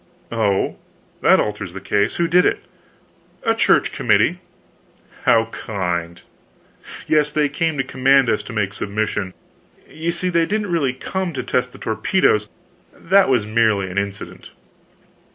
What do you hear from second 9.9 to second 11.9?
see they didn't really come to test the